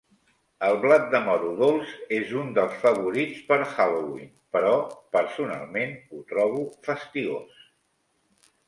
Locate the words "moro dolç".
1.25-1.91